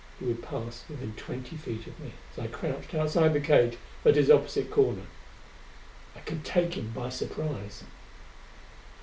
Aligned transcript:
He 0.19 0.25
would 0.25 0.41
pass 0.41 0.83
within 0.89 1.13
twenty 1.13 1.55
feet 1.55 1.85
of 1.85 1.99
me 1.99 2.13
as 2.33 2.39
I 2.39 2.47
crouched 2.47 2.95
outside 2.95 3.33
the 3.33 3.39
cage 3.39 3.77
at 4.03 4.17
its 4.17 4.31
opposite 4.31 4.71
corner. 4.71 5.05
I 6.15 6.21
could 6.21 6.43
take 6.43 6.73
him 6.73 6.89
by 6.91 7.09
surprise. 7.09 7.83